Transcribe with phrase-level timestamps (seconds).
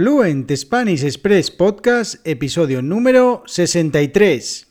[0.00, 4.69] Fluent Spanish Express Podcast, episodio número 63.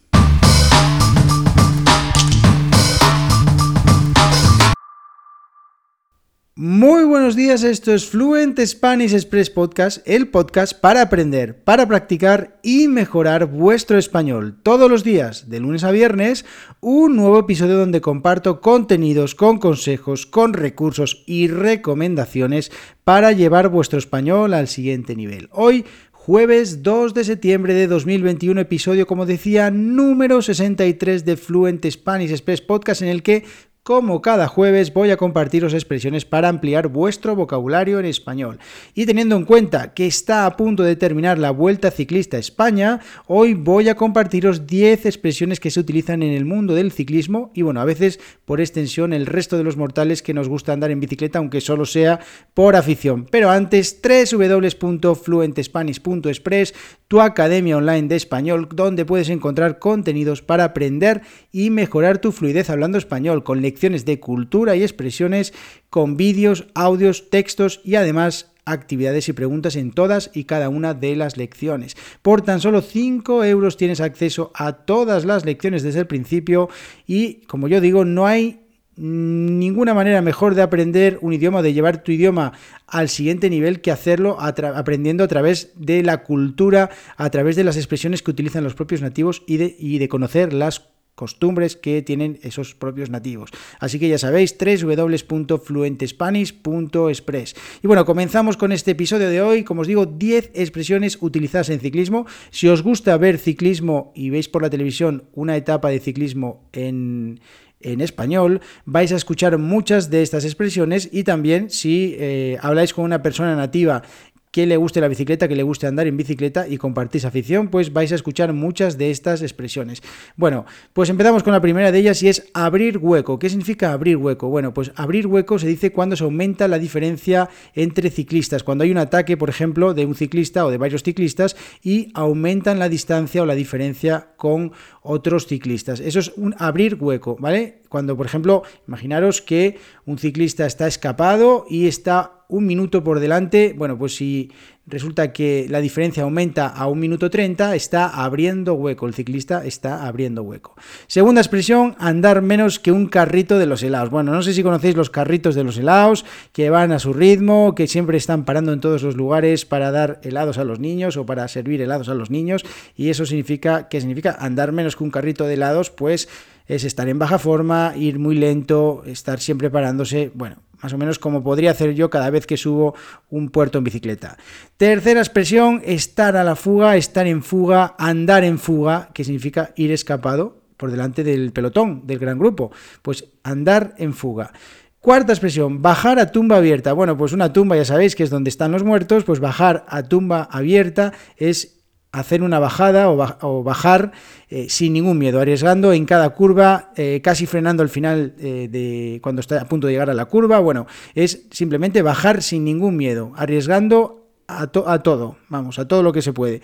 [6.61, 12.59] Muy buenos días, esto es Fluent Spanish Express Podcast, el podcast para aprender, para practicar
[12.61, 14.59] y mejorar vuestro español.
[14.61, 16.43] Todos los días, de lunes a viernes,
[16.81, 22.73] un nuevo episodio donde comparto contenidos con consejos, con recursos y recomendaciones
[23.05, 25.47] para llevar vuestro español al siguiente nivel.
[25.53, 25.85] Hoy
[26.29, 32.61] Jueves 2 de septiembre de 2021, episodio, como decía, número 63 de Fluent Spanish Express
[32.61, 33.45] Podcast, en el que
[33.83, 38.59] como cada jueves voy a compartiros expresiones para ampliar vuestro vocabulario en español.
[38.93, 43.55] Y teniendo en cuenta que está a punto de terminar la Vuelta Ciclista España, hoy
[43.55, 47.81] voy a compartiros 10 expresiones que se utilizan en el mundo del ciclismo y bueno,
[47.81, 51.39] a veces por extensión el resto de los mortales que nos gusta andar en bicicleta,
[51.39, 52.19] aunque solo sea
[52.53, 53.25] por afición.
[53.31, 56.73] Pero antes, www.fluentespanish.express,
[57.09, 62.69] tu academia online de español, donde puedes encontrar contenidos para aprender y mejorar tu fluidez
[62.69, 65.51] hablando español con lecciones de cultura y expresiones
[65.89, 71.15] con vídeos, audios, textos y además actividades y preguntas en todas y cada una de
[71.15, 71.97] las lecciones.
[72.21, 76.69] Por tan solo 5 euros tienes acceso a todas las lecciones desde el principio
[77.07, 78.68] y, como yo digo, no hay
[78.99, 82.51] ninguna manera mejor de aprender un idioma, de llevar tu idioma
[82.85, 87.77] al siguiente nivel que hacerlo aprendiendo a través de la cultura, a través de las
[87.77, 90.89] expresiones que utilizan los propios nativos y de, y de conocer las
[91.19, 93.49] costumbres que tienen esos propios nativos.
[93.81, 97.55] Así que ya sabéis, www.fluentespanish.express.
[97.83, 99.65] Y bueno, comenzamos con este episodio de hoy.
[99.65, 102.25] Como os digo, 10 expresiones utilizadas en ciclismo.
[102.51, 107.41] Si os gusta ver ciclismo y veis por la televisión una etapa de ciclismo en
[107.81, 113.05] en español, vais a escuchar muchas de estas expresiones y también si eh, habláis con
[113.05, 114.03] una persona nativa
[114.51, 117.93] que le guste la bicicleta, que le guste andar en bicicleta y compartís afición, pues
[117.93, 120.01] vais a escuchar muchas de estas expresiones.
[120.35, 123.37] Bueno, pues empezamos con la primera de ellas y es abrir hueco.
[123.37, 124.49] ¿Qué significa abrir hueco?
[124.49, 128.91] Bueno, pues abrir hueco se dice cuando se aumenta la diferencia entre ciclistas, cuando hay
[128.91, 133.43] un ataque, por ejemplo, de un ciclista o de varios ciclistas y aumentan la distancia
[133.43, 134.71] o la diferencia con
[135.01, 135.99] otros ciclistas.
[135.99, 137.81] Eso es un abrir hueco, ¿vale?
[137.89, 143.75] Cuando, por ejemplo, imaginaros que un ciclista está escapado y está un minuto por delante,
[143.77, 144.51] bueno, pues si
[144.87, 150.07] resulta que la diferencia aumenta a un minuto 30, está abriendo hueco, el ciclista está
[150.07, 150.75] abriendo hueco.
[151.05, 154.09] Segunda expresión, andar menos que un carrito de los helados.
[154.09, 157.75] Bueno, no sé si conocéis los carritos de los helados, que van a su ritmo,
[157.75, 161.27] que siempre están parando en todos los lugares para dar helados a los niños o
[161.27, 164.35] para servir helados a los niños, y eso significa, ¿qué significa?
[164.39, 166.27] Andar menos que un carrito de helados, pues
[166.69, 171.19] es estar en baja forma, ir muy lento, estar siempre parándose, bueno, más o menos
[171.19, 172.93] como podría hacer yo cada vez que subo
[173.29, 174.37] un puerto en bicicleta.
[174.77, 179.91] Tercera expresión, estar a la fuga, estar en fuga, andar en fuga, que significa ir
[179.91, 182.71] escapado por delante del pelotón, del gran grupo.
[183.01, 184.53] Pues andar en fuga.
[184.99, 186.93] Cuarta expresión, bajar a tumba abierta.
[186.93, 190.03] Bueno, pues una tumba ya sabéis que es donde están los muertos, pues bajar a
[190.03, 191.78] tumba abierta es
[192.11, 194.11] hacer una bajada o, bajar
[194.49, 199.19] eh, sin ningún miedo, arriesgando en cada curva, eh, casi frenando al final eh, de
[199.21, 200.59] cuando está a punto de llegar a la curva.
[200.59, 206.11] Bueno, es simplemente bajar sin ningún miedo, arriesgando a, a todo, vamos, a todo lo
[206.11, 206.61] que se puede.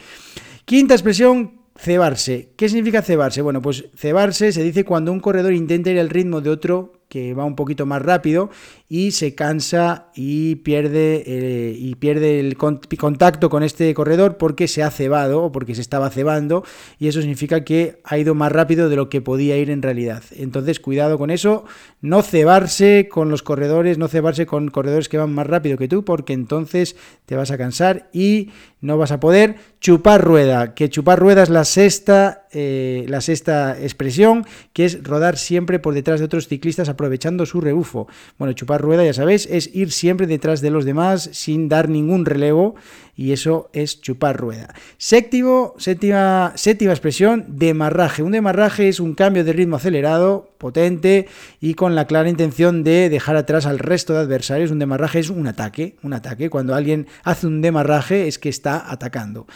[0.66, 2.54] Quinta expresión, cebarse.
[2.56, 3.42] ¿Qué significa cebarse?
[3.42, 7.34] Bueno, pues cebarse se dice cuando un corredor intenta ir al ritmo de otro que
[7.34, 8.50] va un poquito más rápido
[8.88, 14.84] y se cansa y pierde, eh, y pierde el contacto con este corredor porque se
[14.84, 16.64] ha cebado o porque se estaba cebando
[17.00, 20.24] y eso significa que ha ido más rápido de lo que podía ir en realidad.
[20.36, 21.66] Entonces cuidado con eso,
[22.02, 26.06] no cebarse con los corredores, no cebarse con corredores que van más rápido que tú
[26.06, 31.20] porque entonces te vas a cansar y no vas a poder chupar rueda, que chupar
[31.20, 36.26] rueda es la sexta, eh, la sexta expresión, que es rodar siempre por detrás de
[36.26, 38.08] otros ciclistas aprovechando su rebufo.
[38.38, 42.26] Bueno, chupar rueda, ya sabéis, es ir siempre detrás de los demás sin dar ningún
[42.26, 42.76] relevo
[43.16, 44.74] y eso es chupar rueda.
[44.98, 48.24] Séptimo, séptima, séptima expresión, demarraje.
[48.24, 51.28] Un demarraje es un cambio de ritmo acelerado, potente
[51.62, 54.72] y con la clara intención de dejar atrás al resto de adversarios.
[54.72, 56.50] Un demarraje es un ataque, un ataque.
[56.50, 59.48] Cuando alguien hace un demarraje es que está atacando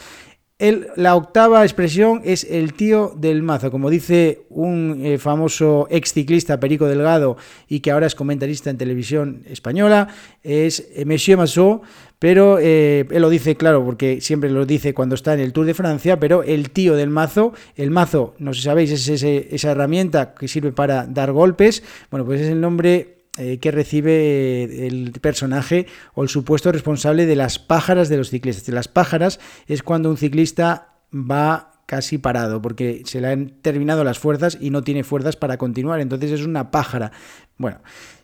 [0.60, 6.60] la octava expresión es el tío del mazo, como dice un eh, famoso ex ciclista
[6.60, 7.38] Perico Delgado
[7.70, 10.10] y que ahora es comentarista en televisión española,
[10.44, 11.82] es eh, Monsieur Massot,
[12.20, 15.66] pero eh, él lo dice, claro, porque siempre lo dice cuando está en el Tour
[15.66, 19.72] de Francia, pero el tío del mazo, el mazo, no sé si sabéis, es esa
[19.72, 25.14] herramienta que sirve para dar golpes, bueno, pues es el nombre eh, que recibe el
[25.22, 28.68] personaje o el supuesto responsable de las pájaras de los ciclistas.
[28.74, 34.20] Las pájaras es cuando un ciclista va casi parado porque se le han terminado las
[34.20, 36.02] fuerzas y no tiene fuerzas para continuar.
[36.02, 37.14] Entonces es una pájara.
[37.58, 37.80] Bueno,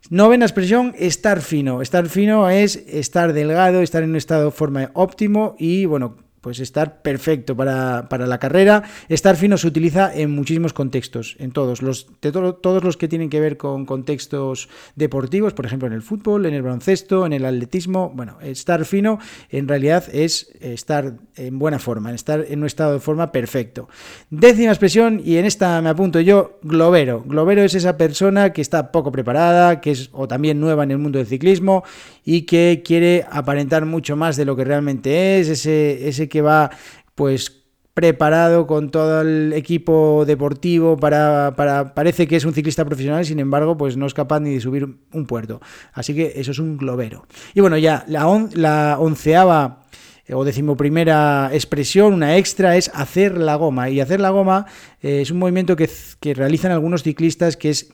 [0.10, 1.82] novena expresión, estar fino.
[1.82, 6.60] Estar fino es estar delgado, estar en un estado de forma óptimo y, bueno, pues
[6.60, 8.84] estar perfecto para, la carrera.
[9.10, 13.40] Estar fino se utiliza en muchísimos contextos, en todos los, todos los que tienen que
[13.40, 18.12] ver con contextos deportivos, por ejemplo en el fútbol, en el baloncesto, en el atletismo.
[18.14, 19.18] Bueno, estar fino
[19.50, 23.90] en realidad es estar en buena forma, estar en un estado de forma perfecto.
[24.30, 27.24] Décima expresión, y en esta me apunto yo, globero.
[27.26, 31.00] Globero es esa persona que está poco preparada, que es o también nueva en el
[31.00, 31.84] mundo del ciclismo
[32.24, 36.72] y que quiere aparentar mucho más de lo que realmente es, ese, ese que va
[37.16, 43.26] pues preparado con todo el equipo deportivo para, para, parece que es un ciclista profesional
[43.26, 45.62] sin embargo pues no es capaz ni de subir un puerto
[45.94, 49.86] así que eso es un globero y bueno ya la, onceava
[50.34, 53.92] o decimoprimera expresión, una extra, es hacer la goma.
[53.92, 54.66] Y hacer la goma
[55.04, 55.88] eh, es un movimiento que,
[56.20, 57.94] que, realizan algunos ciclistas que es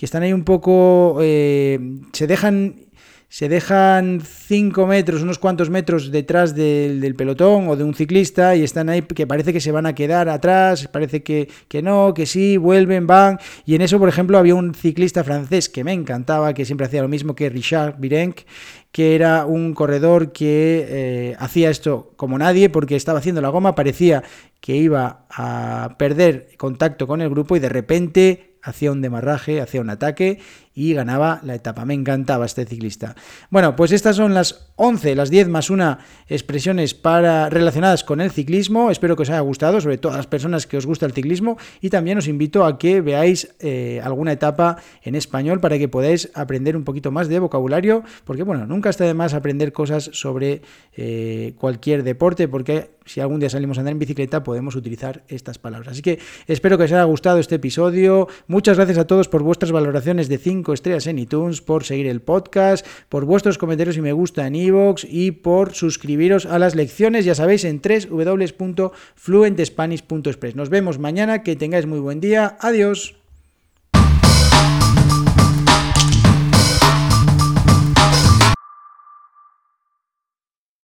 [0.00, 1.78] que están ahí un poco, eh,
[2.14, 2.86] se dejan
[3.30, 8.64] se dejan 5 metros, unos cuantos metros detrás del, pelotón o de un ciclista y
[8.64, 12.26] están ahí que parece que se van a quedar atrás, parece que, que, no, que
[12.26, 13.38] sí, vuelven, van.
[13.64, 17.02] Y en eso, por ejemplo, había un ciclista francés que me encantaba, que siempre hacía
[17.02, 18.46] lo mismo que Richard Virenque,
[18.90, 23.76] que era un corredor que eh, hacía esto como nadie porque estaba haciendo la goma,
[23.76, 24.24] parecía
[24.60, 29.80] que iba a perder contacto con el grupo y de repente hacía un demarraje, hacía
[29.80, 30.40] un ataque
[30.74, 31.84] y ganaba la etapa.
[31.84, 33.16] Me encantaba este ciclista.
[33.50, 38.30] Bueno, pues estas son las 11, las 10 más una expresiones para, relacionadas con el
[38.30, 38.90] ciclismo.
[38.90, 41.58] Espero que os haya gustado, sobre todo a las personas que os gusta el ciclismo.
[41.80, 46.30] Y también os invito a que veáis eh, alguna etapa en español para que podáis
[46.34, 48.04] aprender un poquito más de vocabulario.
[48.24, 50.62] Porque, bueno, nunca está de más aprender cosas sobre
[50.96, 55.58] eh, cualquier deporte, porque si algún día salimos a andar en bicicleta podemos utilizar estas
[55.58, 55.88] palabras.
[55.88, 58.28] Así que espero que os haya gustado este episodio.
[58.46, 62.20] Muchas gracias a todos por vuestras valoraciones de 5 estrellas en iTunes, por seguir el
[62.20, 67.24] podcast, por vuestros comentarios y me gusta en iVoox y por suscribiros a las lecciones,
[67.24, 70.56] ya sabéis, en www.fluentespanish.express.
[70.56, 72.58] Nos vemos mañana, que tengáis muy buen día.
[72.60, 73.19] Adiós.